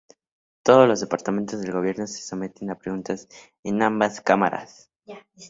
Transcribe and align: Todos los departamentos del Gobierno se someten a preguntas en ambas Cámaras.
Todos 0.63 0.87
los 0.87 0.99
departamentos 0.99 1.61
del 1.61 1.73
Gobierno 1.73 2.07
se 2.07 2.23
someten 2.23 2.71
a 2.71 2.75
preguntas 2.79 3.27
en 3.63 3.83
ambas 3.83 4.19
Cámaras. 4.19 4.89